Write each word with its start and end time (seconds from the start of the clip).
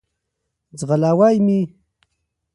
ځغلوی 0.79 1.35
مي. 1.45 1.59